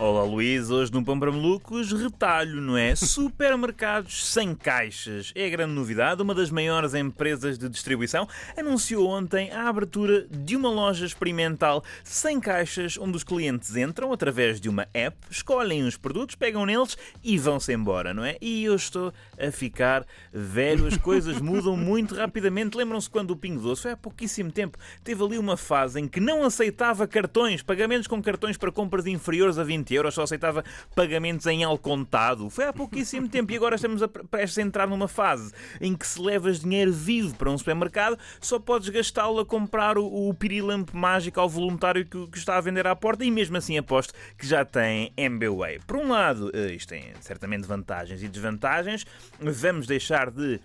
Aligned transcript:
Olá 0.00 0.22
Luís, 0.22 0.70
hoje 0.70 0.92
no 0.92 1.04
Pão 1.04 1.18
para 1.18 1.32
Malucos, 1.32 1.90
retalho, 1.90 2.60
não 2.60 2.76
é? 2.76 2.94
Supermercados 2.96 4.28
sem 4.28 4.54
caixas. 4.54 5.32
É 5.34 5.46
a 5.46 5.50
grande 5.50 5.74
novidade. 5.74 6.22
Uma 6.22 6.36
das 6.36 6.52
maiores 6.52 6.94
empresas 6.94 7.58
de 7.58 7.68
distribuição 7.68 8.28
anunciou 8.56 9.08
ontem 9.08 9.50
a 9.50 9.68
abertura 9.68 10.24
de 10.30 10.54
uma 10.54 10.70
loja 10.70 11.04
experimental 11.04 11.82
sem 12.04 12.38
caixas, 12.38 12.96
onde 12.96 13.16
os 13.16 13.24
clientes 13.24 13.74
entram 13.74 14.12
através 14.12 14.60
de 14.60 14.68
uma 14.68 14.86
app, 14.94 15.16
escolhem 15.28 15.82
os 15.82 15.96
produtos, 15.96 16.36
pegam 16.36 16.64
neles 16.64 16.96
e 17.20 17.36
vão-se 17.36 17.72
embora, 17.72 18.14
não 18.14 18.24
é? 18.24 18.36
E 18.40 18.62
eu 18.62 18.76
estou 18.76 19.12
a 19.36 19.50
ficar 19.50 20.06
velho, 20.32 20.86
as 20.86 20.96
coisas 20.96 21.40
mudam 21.42 21.76
muito 21.76 22.14
rapidamente. 22.14 22.76
Lembram-se 22.76 23.10
quando 23.10 23.32
o 23.32 23.36
Pingo 23.36 23.62
Doce, 23.62 23.82
foi 23.82 23.90
há 23.90 23.96
pouquíssimo 23.96 24.52
tempo, 24.52 24.78
teve 25.02 25.24
ali 25.24 25.36
uma 25.36 25.56
fase 25.56 25.98
em 25.98 26.06
que 26.06 26.20
não 26.20 26.44
aceitava 26.44 27.04
cartões, 27.08 27.64
pagamentos 27.64 28.06
com 28.06 28.22
cartões 28.22 28.56
para 28.56 28.70
compras 28.70 29.04
inferiores 29.04 29.58
a 29.58 29.64
20 29.64 29.87
20 29.88 29.94
euros, 29.94 30.14
só 30.14 30.22
aceitava 30.22 30.64
pagamentos 30.94 31.46
em 31.46 31.64
al 31.64 31.78
contado. 31.78 32.50
Foi 32.50 32.66
há 32.66 32.72
pouquíssimo 32.72 33.28
tempo 33.28 33.52
e 33.52 33.56
agora 33.56 33.76
estamos 33.76 34.02
a, 34.02 34.08
prestes 34.08 34.58
a 34.58 34.62
entrar 34.62 34.86
numa 34.86 35.08
fase 35.08 35.52
em 35.80 35.96
que 35.96 36.06
se 36.06 36.20
levas 36.20 36.60
dinheiro 36.60 36.92
vivo 36.92 37.34
para 37.36 37.50
um 37.50 37.56
supermercado, 37.56 38.18
só 38.40 38.58
podes 38.58 38.88
gastá-lo 38.88 39.40
a 39.40 39.46
comprar 39.46 39.96
o, 39.96 40.28
o 40.28 40.34
pirilampo 40.34 40.96
mágico 40.96 41.40
ao 41.40 41.48
voluntário 41.48 42.04
que, 42.04 42.26
que, 42.28 42.38
está 42.38 42.56
a 42.56 42.60
vender 42.60 42.86
à 42.86 42.94
porta 42.94 43.24
e 43.24 43.30
mesmo 43.30 43.56
assim 43.56 43.78
aposto 43.78 44.12
que 44.36 44.46
já 44.46 44.64
tem 44.64 45.12
MBWay. 45.16 45.80
Por 45.86 45.96
um 45.96 46.08
lado, 46.08 46.50
eh, 46.54 46.72
isto 46.72 46.90
tem 46.90 47.12
certamente 47.20 47.66
vantagens 47.66 48.22
e 48.22 48.28
desvantagens. 48.28 49.06
Vamos 49.40 49.86
deixar 49.86 50.30
de 50.30 50.60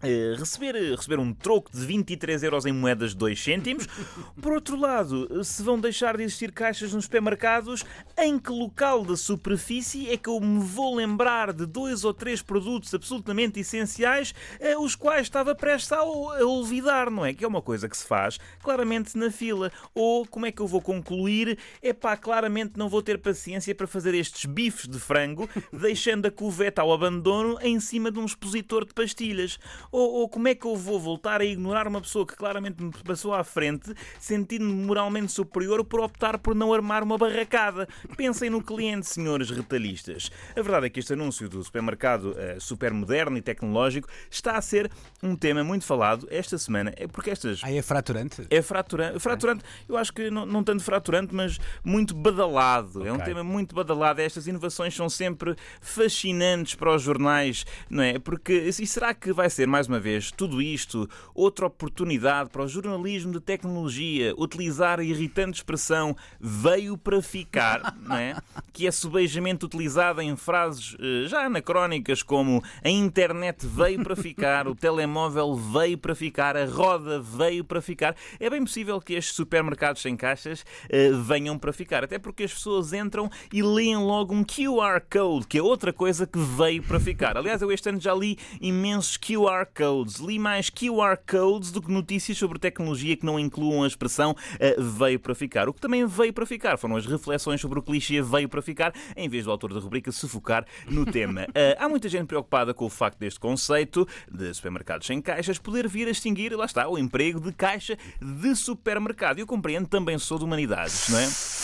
Uh, 0.00 0.38
receber, 0.38 0.74
receber 0.94 1.18
um 1.18 1.34
troco 1.34 1.72
de 1.72 1.84
23 1.84 2.44
euros 2.44 2.64
em 2.64 2.72
moedas 2.72 3.10
de 3.10 3.16
2 3.16 3.42
cêntimos. 3.42 3.86
Por 4.40 4.52
outro 4.52 4.76
lado, 4.76 5.42
se 5.42 5.60
vão 5.60 5.78
deixar 5.78 6.16
de 6.16 6.22
existir 6.22 6.52
caixas 6.52 6.92
nos 6.92 7.04
supermercados, 7.04 7.84
em 8.16 8.38
que 8.38 8.50
local 8.50 9.04
da 9.04 9.16
superfície 9.16 10.08
é 10.08 10.16
que 10.16 10.28
eu 10.28 10.38
me 10.38 10.60
vou 10.60 10.94
lembrar 10.94 11.52
de 11.52 11.66
dois 11.66 12.04
ou 12.04 12.14
três 12.14 12.40
produtos 12.40 12.94
absolutamente 12.94 13.58
essenciais, 13.58 14.32
uh, 14.60 14.80
os 14.80 14.94
quais 14.94 15.22
estava 15.22 15.52
prestes 15.52 15.90
a, 15.90 15.98
a 15.98 16.44
olvidar, 16.44 17.10
não 17.10 17.26
é? 17.26 17.34
Que 17.34 17.44
é 17.44 17.48
uma 17.48 17.60
coisa 17.60 17.88
que 17.88 17.96
se 17.96 18.06
faz 18.06 18.38
claramente 18.62 19.18
na 19.18 19.32
fila. 19.32 19.72
Ou 19.94 20.24
como 20.24 20.46
é 20.46 20.52
que 20.52 20.62
eu 20.62 20.66
vou 20.68 20.80
concluir? 20.80 21.58
É 21.82 21.92
pá, 21.92 22.16
claramente 22.16 22.74
não 22.76 22.88
vou 22.88 23.02
ter 23.02 23.18
paciência 23.18 23.74
para 23.74 23.88
fazer 23.88 24.14
estes 24.14 24.44
bifes 24.44 24.86
de 24.86 25.00
frango, 25.00 25.48
deixando 25.72 26.26
a 26.26 26.30
cuveta 26.30 26.82
ao 26.82 26.92
abandono 26.92 27.58
em 27.60 27.80
cima 27.80 28.12
de 28.12 28.20
um 28.20 28.24
expositor 28.24 28.84
de 28.84 28.94
pastilhas. 28.94 29.58
Ou, 29.90 30.20
ou, 30.20 30.28
como 30.28 30.48
é 30.48 30.54
que 30.54 30.66
eu 30.66 30.76
vou 30.76 30.98
voltar 31.00 31.40
a 31.40 31.44
ignorar 31.44 31.86
uma 31.86 32.00
pessoa 32.00 32.26
que 32.26 32.36
claramente 32.36 32.82
me 32.82 32.92
passou 33.04 33.32
à 33.34 33.42
frente, 33.42 33.94
sentindo-me 34.18 34.72
moralmente 34.72 35.32
superior 35.32 35.84
por 35.84 36.00
optar 36.00 36.38
por 36.38 36.54
não 36.54 36.72
armar 36.72 37.02
uma 37.02 37.16
barracada? 37.16 37.88
Pensem 38.16 38.50
no 38.50 38.62
cliente, 38.62 39.06
senhores 39.06 39.50
retalhistas. 39.50 40.30
A 40.56 40.62
verdade 40.62 40.86
é 40.86 40.90
que 40.90 41.00
este 41.00 41.12
anúncio 41.12 41.48
do 41.48 41.62
supermercado 41.62 42.30
uh, 42.32 42.60
super 42.60 42.92
moderno 42.92 43.36
e 43.36 43.42
tecnológico 43.42 44.08
está 44.30 44.56
a 44.56 44.62
ser 44.62 44.90
um 45.22 45.34
tema 45.34 45.64
muito 45.64 45.84
falado 45.84 46.26
esta 46.30 46.58
semana. 46.58 46.92
É 46.96 47.06
porque 47.06 47.30
estas. 47.30 47.60
Ah, 47.62 47.72
é 47.72 47.82
fraturante? 47.82 48.46
É 48.50 48.62
fraturante. 48.62 49.18
Fraturante, 49.18 49.64
eu 49.88 49.96
acho 49.96 50.12
que 50.12 50.30
não, 50.30 50.44
não 50.46 50.62
tanto 50.62 50.82
fraturante, 50.82 51.34
mas 51.34 51.58
muito 51.84 52.14
badalado. 52.14 53.00
Okay. 53.00 53.10
É 53.10 53.12
um 53.12 53.18
tema 53.18 53.44
muito 53.44 53.74
badalado. 53.74 54.20
Estas 54.20 54.46
inovações 54.46 54.94
são 54.94 55.08
sempre 55.08 55.56
fascinantes 55.80 56.74
para 56.74 56.94
os 56.94 57.02
jornais, 57.02 57.64
não 57.88 58.02
é? 58.02 58.18
Porque. 58.18 58.52
E 58.52 58.86
será 58.86 59.14
que 59.14 59.32
vai 59.32 59.50
ser 59.50 59.66
mais 59.66 59.77
mais 59.78 59.86
uma 59.86 60.00
vez, 60.00 60.32
tudo 60.32 60.60
isto, 60.60 61.08
outra 61.32 61.66
oportunidade 61.66 62.50
para 62.50 62.64
o 62.64 62.66
jornalismo 62.66 63.30
de 63.30 63.38
tecnologia 63.38 64.34
utilizar 64.36 64.98
a 64.98 65.04
irritante 65.04 65.58
expressão 65.58 66.16
veio 66.40 66.98
para 66.98 67.22
ficar, 67.22 67.96
não 68.02 68.16
é? 68.16 68.34
que 68.78 68.86
é 68.86 68.92
subejamente 68.92 69.66
utilizada 69.66 70.22
em 70.22 70.36
frases 70.36 70.96
eh, 71.00 71.26
já 71.26 71.46
anacrónicas 71.46 72.22
como 72.22 72.62
a 72.84 72.88
internet 72.88 73.66
veio 73.66 74.04
para 74.04 74.14
ficar, 74.14 74.68
o 74.68 74.74
telemóvel 74.76 75.56
veio 75.56 75.98
para 75.98 76.14
ficar, 76.14 76.56
a 76.56 76.64
roda 76.64 77.18
veio 77.18 77.64
para 77.64 77.82
ficar. 77.82 78.14
É 78.38 78.48
bem 78.48 78.62
possível 78.62 79.00
que 79.00 79.14
estes 79.14 79.34
supermercados 79.34 80.00
sem 80.00 80.16
caixas 80.16 80.60
uh, 80.60 81.20
venham 81.24 81.58
para 81.58 81.72
ficar, 81.72 82.04
até 82.04 82.20
porque 82.20 82.44
as 82.44 82.54
pessoas 82.54 82.92
entram 82.92 83.28
e 83.52 83.64
leem 83.64 83.96
logo 83.96 84.32
um 84.32 84.44
QR 84.44 85.02
Code, 85.10 85.48
que 85.48 85.58
é 85.58 85.62
outra 85.62 85.92
coisa 85.92 86.24
que 86.24 86.38
veio 86.38 86.80
para 86.80 87.00
ficar. 87.00 87.36
Aliás, 87.36 87.60
eu 87.60 87.72
este 87.72 87.88
ano 87.88 88.00
já 88.00 88.14
li 88.14 88.38
imensos 88.60 89.16
QR 89.16 89.66
codes. 89.76 90.18
Li 90.18 90.38
mais 90.38 90.70
QR 90.70 91.18
codes 91.28 91.72
do 91.72 91.82
que 91.82 91.90
notícias 91.90 92.38
sobre 92.38 92.60
tecnologia 92.60 93.16
que 93.16 93.26
não 93.26 93.40
incluam 93.40 93.82
a 93.82 93.88
expressão 93.88 94.30
uh, 94.30 94.82
veio 94.84 95.18
para 95.18 95.34
ficar. 95.34 95.68
O 95.68 95.74
que 95.74 95.80
também 95.80 96.06
veio 96.06 96.32
para 96.32 96.46
ficar 96.46 96.78
foram 96.78 96.94
as 96.94 97.06
reflexões 97.06 97.60
sobre 97.60 97.80
o 97.80 97.82
clichê 97.82 98.22
veio 98.22 98.48
para 98.48 98.62
ficar, 98.62 98.67
em 99.16 99.28
vez 99.28 99.44
do 99.44 99.50
autor 99.50 99.72
da 99.72 99.80
rubrica 99.80 100.10
se 100.12 100.28
focar 100.28 100.64
no 100.88 101.04
tema. 101.04 101.42
Uh, 101.42 101.76
há 101.78 101.88
muita 101.88 102.08
gente 102.08 102.26
preocupada 102.26 102.72
com 102.74 102.86
o 102.86 102.90
facto 102.90 103.18
deste 103.18 103.40
conceito 103.40 104.06
de 104.30 104.52
supermercados 104.54 105.06
sem 105.06 105.20
caixas 105.20 105.58
poder 105.58 105.88
vir 105.88 106.08
a 106.08 106.10
extinguir, 106.10 106.54
lá 106.54 106.64
está, 106.64 106.88
o 106.88 106.98
emprego 106.98 107.40
de 107.40 107.52
caixa 107.52 107.96
de 108.20 108.54
supermercado. 108.54 109.38
Eu 109.38 109.46
compreendo, 109.46 109.88
também 109.88 110.18
sou 110.18 110.38
de 110.38 110.44
humanidades, 110.44 111.08
não 111.08 111.18
é? 111.18 111.57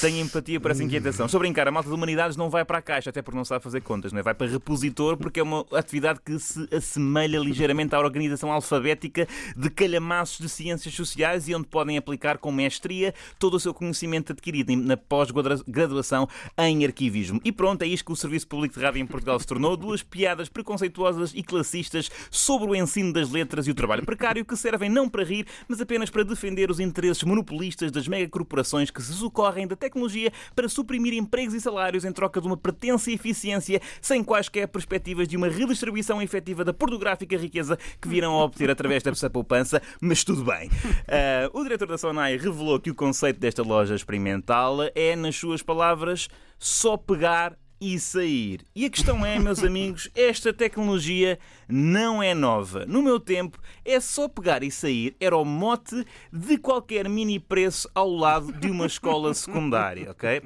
Tenho 0.00 0.18
empatia 0.20 0.58
por 0.58 0.70
essa 0.70 0.82
inquietação. 0.82 1.26
A 1.30 1.38
brincar, 1.38 1.68
a 1.68 1.70
malta 1.70 1.90
de 1.90 1.94
humanidades 1.94 2.34
não 2.34 2.48
vai 2.48 2.64
para 2.64 2.78
a 2.78 2.82
caixa, 2.82 3.10
até 3.10 3.20
porque 3.20 3.36
não 3.36 3.44
sabe 3.44 3.62
fazer 3.62 3.82
contas, 3.82 4.12
não 4.12 4.20
é? 4.20 4.22
Vai 4.22 4.32
para 4.32 4.46
repositor, 4.46 5.18
porque 5.18 5.40
é 5.40 5.42
uma 5.42 5.66
atividade 5.72 6.20
que 6.24 6.38
se 6.38 6.66
assemelha 6.74 7.38
ligeiramente 7.38 7.94
à 7.94 7.98
organização 7.98 8.50
alfabética 8.50 9.28
de 9.54 9.68
calhamaços 9.68 10.38
de 10.38 10.48
ciências 10.48 10.94
sociais 10.94 11.48
e 11.48 11.54
onde 11.54 11.66
podem 11.66 11.98
aplicar 11.98 12.38
com 12.38 12.50
mestria 12.50 13.12
todo 13.38 13.54
o 13.54 13.60
seu 13.60 13.74
conhecimento 13.74 14.32
adquirido 14.32 14.74
na 14.74 14.96
pós-graduação 14.96 16.26
em 16.56 16.82
arquivismo. 16.86 17.38
E 17.44 17.52
pronto, 17.52 17.82
é 17.82 17.86
isto 17.86 18.06
que 18.06 18.12
o 18.12 18.16
Serviço 18.16 18.48
Público 18.48 18.78
de 18.78 18.82
Rádio 18.82 19.02
em 19.02 19.06
Portugal 19.06 19.38
se 19.38 19.46
tornou: 19.46 19.76
duas 19.76 20.02
piadas 20.02 20.48
preconceituosas 20.48 21.32
e 21.34 21.42
classistas 21.42 22.10
sobre 22.30 22.70
o 22.70 22.74
ensino 22.74 23.12
das 23.12 23.30
letras 23.30 23.66
e 23.66 23.70
o 23.70 23.74
trabalho 23.74 24.06
precário 24.06 24.46
que 24.46 24.56
servem 24.56 24.88
não 24.88 25.10
para 25.10 25.24
rir, 25.24 25.46
mas 25.68 25.78
apenas 25.78 26.08
para 26.08 26.24
defender 26.24 26.70
os 26.70 26.80
interesses 26.80 27.22
monopolistas 27.22 27.92
das 27.92 28.08
megacorporações 28.08 28.90
que 28.90 29.02
se 29.02 29.12
socorrem 29.12 29.66
da 29.66 29.76
tecnologia 29.90 30.32
para 30.54 30.68
suprimir 30.68 31.12
empregos 31.12 31.54
e 31.54 31.60
salários 31.60 32.04
em 32.04 32.12
troca 32.12 32.40
de 32.40 32.46
uma 32.46 32.56
pretensa 32.56 33.10
eficiência, 33.10 33.80
sem 34.00 34.22
quaisquer 34.22 34.68
perspectivas 34.68 35.26
de 35.26 35.36
uma 35.36 35.48
redistribuição 35.48 36.22
efetiva 36.22 36.64
da 36.64 36.72
pornográfica 36.72 37.36
riqueza 37.36 37.76
que 38.00 38.08
virão 38.08 38.32
a 38.32 38.44
obter 38.44 38.70
através 38.70 39.02
dessa 39.02 39.28
poupança, 39.28 39.82
mas 40.00 40.24
tudo 40.24 40.44
bem. 40.44 40.68
Uh, 40.68 41.50
o 41.58 41.62
diretor 41.62 41.88
da 41.88 41.98
Sonai 41.98 42.36
revelou 42.36 42.78
que 42.78 42.90
o 42.90 42.94
conceito 42.94 43.40
desta 43.40 43.62
loja 43.62 43.94
experimental 43.94 44.78
é, 44.94 45.16
nas 45.16 45.36
suas 45.36 45.62
palavras, 45.62 46.28
só 46.58 46.96
pegar 46.96 47.56
e 47.80 47.98
sair. 47.98 48.60
E 48.74 48.84
a 48.84 48.90
questão 48.90 49.24
é, 49.24 49.38
meus 49.38 49.64
amigos, 49.64 50.10
esta 50.14 50.52
tecnologia 50.52 51.38
não 51.68 52.22
é 52.22 52.34
nova. 52.34 52.84
No 52.86 53.02
meu 53.02 53.18
tempo, 53.18 53.58
é 53.84 53.98
só 53.98 54.28
pegar 54.28 54.62
e 54.62 54.70
sair, 54.70 55.16
era 55.18 55.36
o 55.36 55.44
mote 55.44 56.04
de 56.32 56.58
qualquer 56.58 57.08
mini 57.08 57.40
preço 57.40 57.90
ao 57.94 58.10
lado 58.10 58.52
de 58.52 58.70
uma 58.70 58.86
escola 58.86 59.32
secundária, 59.32 60.10
ok? 60.10 60.42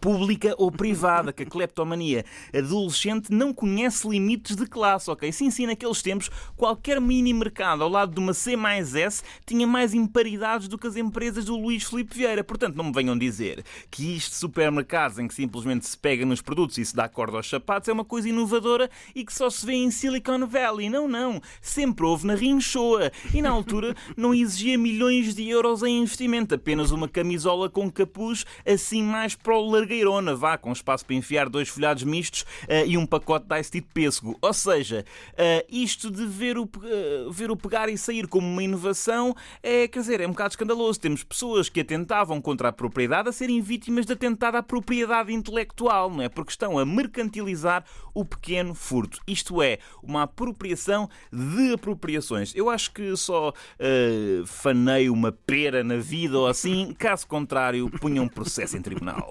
Pública 0.00 0.54
ou 0.58 0.70
privada, 0.70 1.32
que 1.32 1.42
a 1.42 1.46
cleptomania 1.46 2.24
adolescente 2.54 3.32
não 3.32 3.52
conhece 3.52 4.08
limites 4.08 4.56
de 4.56 4.66
classe, 4.66 5.10
ok? 5.10 5.30
Sim, 5.32 5.50
sim, 5.50 5.66
naqueles 5.66 6.02
tempos, 6.02 6.30
qualquer 6.56 7.00
mini 7.00 7.32
mercado 7.32 7.82
ao 7.82 7.88
lado 7.88 8.12
de 8.14 8.20
uma 8.20 8.32
C 8.32 8.56
mais 8.56 8.94
S 8.94 9.22
tinha 9.44 9.66
mais 9.66 9.94
imparidades 9.94 10.68
do 10.68 10.78
que 10.78 10.86
as 10.86 10.96
empresas 10.96 11.46
do 11.46 11.56
Luís 11.56 11.84
Filipe 11.84 12.16
Vieira. 12.16 12.44
Portanto, 12.44 12.76
não 12.76 12.84
me 12.84 12.92
venham 12.92 13.16
dizer 13.16 13.64
que 13.90 14.16
isto 14.16 14.34
supermercados 14.34 15.18
em 15.18 15.28
que 15.28 15.34
simplesmente 15.34 15.86
se 15.86 15.96
pega 15.96 16.24
nos 16.24 16.40
produtos 16.40 16.78
e 16.78 16.84
se 16.84 16.94
dá 16.94 17.08
corda 17.08 17.36
aos 17.36 17.48
sapatos 17.48 17.88
é 17.88 17.92
uma 17.92 18.04
coisa 18.04 18.28
inovadora 18.28 18.90
e 19.14 19.24
que 19.24 19.32
só 19.32 19.50
se 19.50 19.64
vê 19.64 19.74
em 19.74 19.90
Silicon 19.90 20.46
Valley. 20.46 20.88
Não, 20.88 21.08
não. 21.08 21.40
Sempre 21.60 22.06
houve 22.06 22.26
na 22.26 22.34
Rinchoa. 22.34 23.10
E 23.32 23.42
na 23.42 23.50
altura 23.50 23.94
não 24.16 24.34
exigia 24.34 24.78
milhões 24.78 25.34
de 25.34 25.48
euros 25.48 25.82
em 25.82 26.00
investimento, 26.02 26.54
apenas 26.54 26.90
uma 26.90 27.08
camisola 27.08 27.68
com 27.68 27.90
capuz, 27.90 28.44
assim 28.66 29.02
mais 29.02 29.34
para 29.34 29.56
o 29.56 29.70
largueirona, 29.88 30.34
vá, 30.34 30.58
com 30.58 30.70
espaço 30.72 31.04
para 31.04 31.14
enfiar 31.14 31.48
dois 31.48 31.68
folhados 31.68 32.02
mistos 32.04 32.42
uh, 32.42 32.86
e 32.86 32.96
um 32.96 33.06
pacote 33.06 33.46
de 33.46 33.58
ice 33.58 33.72
de 33.72 33.80
pêssego. 33.80 34.36
Ou 34.40 34.52
seja, 34.52 35.04
uh, 35.32 35.66
isto 35.70 36.10
de 36.10 36.26
ver 36.26 36.58
o, 36.58 36.64
uh, 36.64 37.32
ver 37.32 37.50
o 37.50 37.56
pegar 37.56 37.88
e 37.88 37.96
sair 37.96 38.26
como 38.26 38.46
uma 38.46 38.62
inovação 38.62 39.34
é, 39.62 39.88
quer 39.88 40.00
dizer, 40.00 40.20
é 40.20 40.26
um 40.26 40.30
bocado 40.30 40.50
escandaloso. 40.50 41.00
Temos 41.00 41.24
pessoas 41.24 41.68
que 41.68 41.80
atentavam 41.80 42.40
contra 42.40 42.68
a 42.68 42.72
propriedade 42.72 43.28
a 43.28 43.32
serem 43.32 43.60
vítimas 43.60 44.04
de 44.04 44.12
atentada 44.12 44.58
à 44.58 44.62
propriedade 44.62 45.32
intelectual, 45.32 46.10
não 46.10 46.22
é? 46.22 46.28
Porque 46.28 46.50
estão 46.50 46.78
a 46.78 46.84
mercantilizar 46.84 47.84
o 48.12 48.24
pequeno 48.24 48.74
furto. 48.74 49.20
Isto 49.26 49.62
é, 49.62 49.78
uma 50.02 50.24
apropriação 50.24 51.08
de 51.32 51.72
apropriações. 51.72 52.54
Eu 52.54 52.68
acho 52.68 52.92
que 52.92 53.16
só 53.16 53.50
uh, 53.50 54.46
fanei 54.46 55.08
uma 55.08 55.32
pera 55.32 55.82
na 55.82 55.96
vida 55.96 56.38
ou 56.38 56.46
assim, 56.46 56.94
caso 56.98 57.26
contrário, 57.26 57.88
punha 58.00 58.20
um 58.20 58.28
processo 58.28 58.76
em 58.76 58.82
tribunal. 58.82 59.28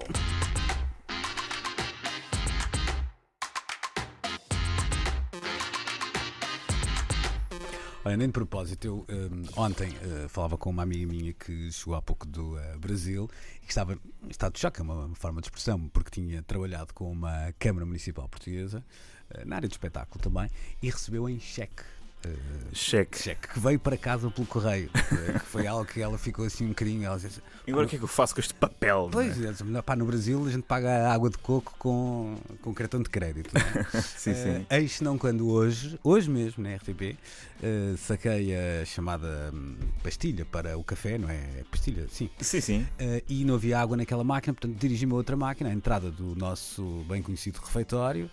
Olha, 8.08 8.16
nem 8.16 8.28
de 8.28 8.32
propósito, 8.32 8.86
eu 8.86 9.06
um, 9.14 9.62
ontem 9.62 9.90
uh, 9.90 10.30
falava 10.30 10.56
com 10.56 10.70
uma 10.70 10.82
amiga 10.82 11.06
minha 11.06 11.34
que 11.34 11.70
chegou 11.70 11.94
há 11.94 12.00
pouco 12.00 12.26
do 12.26 12.54
uh, 12.54 12.78
Brasil 12.78 13.28
e 13.56 13.66
que 13.66 13.70
estava 13.70 13.98
em 14.24 14.30
estado 14.30 14.54
de 14.54 14.60
choque, 14.60 14.80
é 14.80 14.82
uma, 14.82 15.14
forma 15.14 15.42
de 15.42 15.48
expressão, 15.48 15.90
porque 15.90 16.12
tinha 16.12 16.42
trabalhado 16.42 16.94
com 16.94 17.12
uma 17.12 17.52
Câmara 17.58 17.84
Municipal 17.84 18.26
Portuguesa, 18.26 18.82
uh, 19.30 19.46
na 19.46 19.56
área 19.56 19.68
do 19.68 19.72
espetáculo 19.72 20.22
também, 20.22 20.48
e 20.82 20.88
recebeu 20.88 21.28
em 21.28 21.38
cheque 21.38 21.82
Uh, 22.26 22.74
cheque. 22.74 23.16
cheque 23.16 23.48
que 23.48 23.60
veio 23.60 23.78
para 23.78 23.96
casa 23.96 24.28
pelo 24.30 24.46
correio. 24.46 24.90
que 25.38 25.46
foi 25.46 25.66
algo 25.66 25.84
que 25.84 26.00
ela 26.00 26.18
ficou 26.18 26.44
assim 26.44 26.64
um 26.64 26.68
bocadinho. 26.70 27.04
Ela 27.04 27.18
disse, 27.18 27.40
e 27.66 27.70
agora 27.70 27.86
o 27.86 27.88
que 27.88 27.96
é 27.96 27.98
que 27.98 28.04
eu 28.04 28.08
faço 28.08 28.34
com 28.34 28.40
este 28.40 28.54
papel? 28.54 29.08
Pois, 29.12 29.40
é? 29.40 29.82
pá, 29.82 29.94
no 29.94 30.04
Brasil 30.04 30.44
a 30.44 30.50
gente 30.50 30.64
paga 30.64 31.12
água 31.12 31.30
de 31.30 31.38
coco 31.38 31.74
com, 31.78 32.36
com 32.60 32.74
cartão 32.74 33.00
de 33.00 33.08
crédito. 33.08 33.54
É? 33.56 33.84
sim, 34.00 34.32
uh, 34.32 34.34
sim. 34.34 34.66
Eis 34.70 35.00
não 35.00 35.16
quando 35.16 35.48
hoje, 35.48 35.98
hoje 36.02 36.28
mesmo 36.28 36.62
na 36.64 36.74
RTP, 36.74 37.16
uh, 37.62 37.96
saquei 37.98 38.54
a 38.56 38.84
chamada 38.84 39.52
um, 39.54 39.76
pastilha 40.02 40.44
para 40.44 40.76
o 40.76 40.82
café, 40.82 41.18
não 41.18 41.28
é? 41.28 41.36
é 41.36 41.64
pastilha, 41.70 42.06
sim. 42.10 42.28
Sim, 42.40 42.60
sim. 42.60 42.80
Uh, 43.00 43.22
e 43.28 43.44
não 43.44 43.54
havia 43.54 43.78
água 43.78 43.96
naquela 43.96 44.24
máquina, 44.24 44.54
portanto 44.54 44.76
dirigi-me 44.76 45.12
a 45.12 45.16
outra 45.16 45.36
máquina, 45.36 45.70
a 45.70 45.72
entrada 45.72 46.10
do 46.10 46.34
nosso 46.34 47.04
bem 47.08 47.22
conhecido 47.22 47.60
refeitório, 47.62 48.30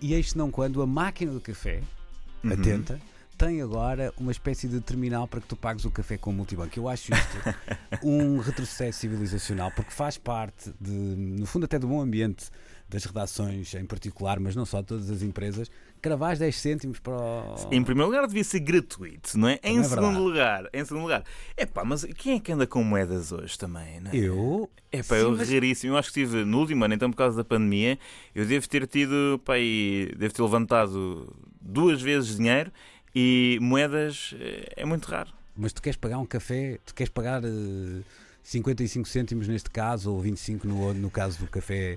e 0.00 0.14
eis 0.14 0.34
não 0.34 0.50
quando 0.50 0.82
a 0.82 0.86
máquina 0.86 1.32
do 1.32 1.40
café, 1.40 1.80
uhum. 2.42 2.52
atenta 2.52 3.00
tem 3.44 3.60
agora 3.60 4.12
uma 4.18 4.32
espécie 4.32 4.66
de 4.66 4.80
terminal 4.80 5.28
para 5.28 5.38
que 5.38 5.46
tu 5.46 5.54
pagues 5.54 5.84
o 5.84 5.90
café 5.90 6.16
com 6.16 6.30
o 6.30 6.32
multibanco. 6.32 6.78
Eu 6.78 6.88
acho 6.88 7.12
isto 7.12 7.36
um 8.02 8.38
retrocesso 8.38 9.00
civilizacional, 9.00 9.70
porque 9.70 9.90
faz 9.90 10.16
parte, 10.16 10.72
de, 10.80 10.90
no 10.90 11.44
fundo, 11.44 11.64
até 11.64 11.78
do 11.78 11.86
bom 11.86 12.00
ambiente 12.00 12.46
das 12.88 13.04
redações 13.04 13.74
em 13.74 13.84
particular, 13.84 14.40
mas 14.40 14.56
não 14.56 14.64
só 14.64 14.82
todas 14.82 15.10
as 15.10 15.20
empresas, 15.22 15.70
cravais 16.00 16.38
10 16.38 16.56
cêntimos 16.56 17.00
para 17.00 17.12
o... 17.12 17.56
Em 17.70 17.82
primeiro 17.82 18.10
lugar 18.10 18.26
devia 18.26 18.44
ser 18.44 18.60
gratuito, 18.60 19.38
não 19.38 19.48
é? 19.48 19.56
Também 19.56 19.76
em 19.76 19.80
é 19.80 19.84
segundo 19.84 20.22
lugar, 20.22 20.68
em 20.72 20.84
segundo 20.84 21.02
lugar, 21.02 21.24
é 21.56 21.66
pá, 21.66 21.84
mas 21.84 22.04
quem 22.04 22.36
é 22.36 22.40
que 22.40 22.52
anda 22.52 22.66
com 22.66 22.82
moedas 22.82 23.32
hoje 23.32 23.58
também, 23.58 24.00
não 24.00 24.10
é? 24.10 24.16
Eu? 24.16 24.70
É 24.92 25.02
pá, 25.02 25.16
eu 25.16 25.32
mas... 25.32 25.50
raríssimo, 25.50 25.94
eu 25.94 25.98
acho 25.98 26.12
que 26.12 26.20
estive 26.20 26.44
no 26.44 26.60
último 26.60 26.84
ano, 26.84 26.94
então 26.94 27.10
por 27.10 27.16
causa 27.16 27.36
da 27.36 27.44
pandemia, 27.44 27.98
eu 28.34 28.46
devo 28.46 28.68
ter 28.68 28.86
tido, 28.86 29.40
pá, 29.44 29.58
e 29.58 30.14
devo 30.16 30.32
ter 30.32 30.42
levantado 30.42 31.34
duas 31.60 32.02
vezes 32.02 32.36
dinheiro 32.36 32.70
e 33.14 33.58
moedas 33.60 34.34
eh, 34.38 34.72
é 34.76 34.84
muito 34.84 35.06
raro. 35.06 35.30
Mas 35.56 35.72
tu 35.72 35.80
queres 35.80 35.96
pagar 35.96 36.18
um 36.18 36.26
café, 36.26 36.78
tu 36.84 36.94
queres 36.94 37.10
pagar 37.10 37.44
uh, 37.44 37.46
eh, 37.46 38.02
55 38.42 39.08
cêntimos 39.08 39.46
neste 39.46 39.70
caso, 39.70 40.12
ou 40.12 40.20
25 40.20 40.66
no, 40.66 40.92
no 40.92 41.10
caso 41.10 41.38
do 41.38 41.46
café 41.46 41.96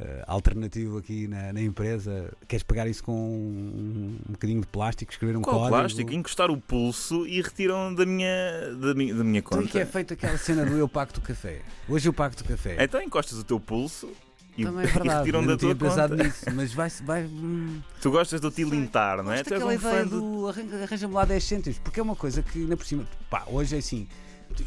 uh, 0.00 0.04
alternativo 0.26 0.98
aqui 0.98 1.28
na, 1.28 1.52
na, 1.52 1.62
empresa, 1.62 2.32
queres 2.48 2.64
pagar 2.64 2.88
isso 2.88 3.04
com 3.04 3.12
um, 3.12 4.18
um 4.28 4.32
bocadinho 4.32 4.60
de 4.60 4.66
plástico, 4.66 5.12
escrever 5.12 5.36
um 5.36 5.42
Qual 5.42 5.56
código? 5.56 5.76
plástico? 5.76 6.12
Encostar 6.12 6.50
o 6.50 6.60
pulso 6.60 7.24
e 7.28 7.40
retiram 7.40 7.94
da 7.94 8.04
minha, 8.04 8.74
da 8.80 8.92
minha, 8.92 9.14
da 9.14 9.22
minha 9.22 9.42
conta. 9.42 9.62
Então, 9.62 9.68
e 9.68 9.70
que 9.70 9.78
é 9.78 9.86
feito 9.86 10.14
aquela 10.14 10.36
cena 10.36 10.66
do 10.66 10.76
eu 10.76 10.88
pago 10.88 11.12
do 11.12 11.20
café? 11.20 11.62
Hoje 11.88 12.08
eu 12.08 12.12
pago 12.12 12.34
do 12.34 12.42
café. 12.42 12.82
Então 12.82 13.00
encostas 13.00 13.38
o 13.38 13.44
teu 13.44 13.60
pulso 13.60 14.10
e, 14.56 14.64
Também 14.64 14.84
é 14.84 14.86
verdade, 14.86 15.08
e 15.08 15.18
retiram 15.18 15.46
da 15.46 15.56
tua 15.56 15.74
conta. 15.74 16.08
Nisso, 16.08 16.44
mas 16.54 16.72
vai, 16.72 16.88
vai, 17.04 17.24
hum, 17.24 17.80
Tu 18.00 18.10
gostas 18.10 18.40
do 18.40 18.50
tilintar, 18.50 19.22
não 19.22 19.32
é? 19.32 19.42
Tu 19.42 19.54
és 19.54 19.62
um 19.62 19.78
fã 19.78 20.06
do 20.06 20.48
arranja-me 20.48 21.12
lá 21.14 21.24
10 21.24 21.44
cêntimos, 21.44 21.78
porque 21.78 22.00
é 22.00 22.02
uma 22.02 22.16
coisa 22.16 22.42
que 22.42 22.60
ainda 22.60 22.76
por 22.76 22.86
cima, 22.86 23.06
pá, 23.28 23.44
hoje 23.46 23.76
é 23.76 23.78
assim, 23.78 24.08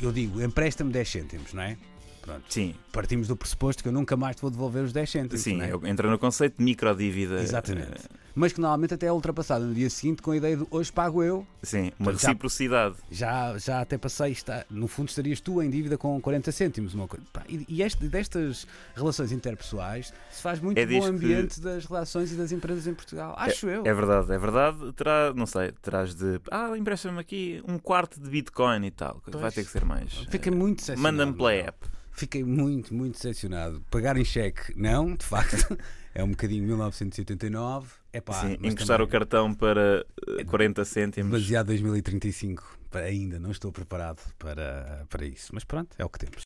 eu 0.01 0.12
digo, 0.12 0.41
empresta-me 0.41 0.91
10 0.91 1.09
cêntimos, 1.09 1.53
não 1.53 1.63
é? 1.63 1.77
Pronto. 2.21 2.44
Sim. 2.50 2.75
Partimos 2.92 3.27
do 3.27 3.36
pressuposto 3.36 3.81
que 3.81 3.89
eu 3.89 3.94
nunca 3.94 4.16
mais 4.16 4.36
te 4.36 4.42
vou 4.42 4.51
devolver 4.51 4.83
os 4.83 4.94
10 4.94 5.10
cêntimos. 5.10 5.42
Sim, 5.42 5.62
é? 5.62 5.71
entra 5.89 6.10
no 6.10 6.18
conceito 6.18 6.57
de 6.57 6.63
microdívida. 6.63 7.42
Exatamente. 7.42 8.06
Uh, 8.06 8.19
mas 8.36 8.54
que 8.54 8.62
normalmente 8.62 8.94
até 8.94 9.07
é 9.07 9.12
ultrapassado 9.12 9.66
no 9.66 9.74
dia 9.74 9.89
seguinte 9.89 10.21
com 10.21 10.31
a 10.31 10.38
ideia 10.38 10.56
de 10.56 10.66
hoje 10.71 10.92
pago 10.92 11.21
eu. 11.24 11.45
Sim, 11.62 11.92
uma 12.00 12.12
reciprocidade. 12.12 12.95
Já, 13.12 13.57
já 13.57 13.81
até 13.81 13.98
passei, 13.98 14.31
está, 14.31 14.66
no 14.69 14.88
fundo 14.88 15.10
estarias 15.10 15.42
tu 15.42 15.62
em 15.62 15.69
dívida 15.69 15.98
com 15.98 16.19
40 16.21 16.51
cêntimos. 16.51 16.94
Uma 16.94 17.07
coisa. 17.07 17.25
E, 17.48 17.66
e 17.68 17.81
este, 17.81 18.07
destas 18.07 18.66
relações 18.95 19.31
interpessoais 19.31 20.13
se 20.31 20.42
faz 20.42 20.60
muito 20.60 20.77
é 20.77 20.86
bom 20.86 21.06
ambiente 21.06 21.56
que... 21.56 21.62
das 21.62 21.86
relações 21.86 22.31
e 22.31 22.36
das 22.36 22.51
empresas 22.51 22.88
em 22.88 22.94
Portugal. 22.94 23.36
Acho 23.38 23.68
é, 23.68 23.77
eu. 23.77 23.86
É 23.86 23.94
verdade, 23.94 24.31
é 24.31 24.38
verdade. 24.38 24.94
Terá, 24.94 25.33
não 25.33 25.45
sei, 25.45 25.74
terás 25.81 26.16
de. 26.16 26.39
Ah, 26.50 26.77
empresta-me 26.77 27.19
aqui 27.19 27.62
um 27.68 27.77
quarto 27.77 28.19
de 28.19 28.30
Bitcoin 28.30 28.86
e 28.86 28.92
tal. 28.92 29.21
Pois, 29.24 29.42
Vai 29.42 29.51
ter 29.51 29.66
que 29.66 29.71
ser 29.71 29.83
mais. 29.83 30.13
Fica 30.30 30.50
muito 30.50 30.83
Manda-me 30.98 31.33
pela 31.33 31.54
app. 31.54 31.99
Fiquei 32.19 32.44
muito, 32.44 32.94
muito 32.94 33.13
decepcionado. 33.13 33.81
Pagar 33.89 34.18
em 34.18 34.25
cheque, 34.25 34.74
não, 34.75 35.16
de 35.16 35.25
facto. 35.25 35.77
é 36.13 36.21
um 36.21 36.31
bocadinho 36.31 36.66
1989. 36.66 37.94
É 38.12 38.19
pá, 38.19 38.33
Sim, 38.33 38.57
encostar 38.62 38.98
também... 38.98 39.06
o 39.06 39.07
cartão 39.07 39.54
para 39.54 40.06
40 40.45 40.81
eh, 40.81 40.86
cêntimos. 40.86 41.31
Baseado 41.31 41.68
2035. 41.68 42.77
Ainda 42.92 43.39
não 43.39 43.51
estou 43.51 43.71
preparado 43.71 44.19
para, 44.38 45.06
para 45.10 45.25
isso. 45.25 45.51
Mas 45.54 45.63
pronto, 45.63 45.95
é 45.98 46.04
o 46.04 46.10
que 46.10 46.19
temos. 46.19 46.36